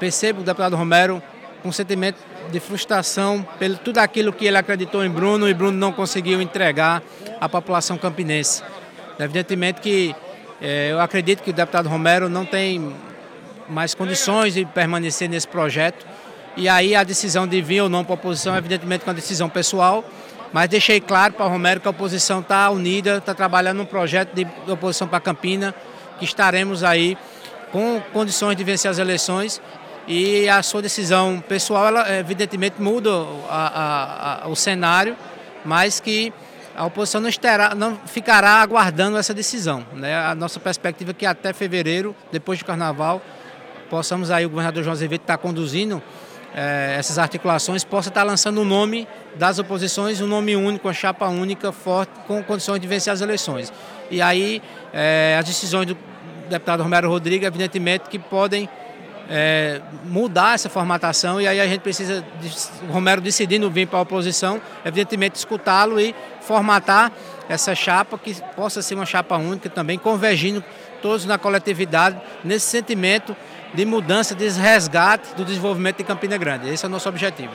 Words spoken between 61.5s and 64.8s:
a gente precisa, o Romero decidindo vir para a oposição,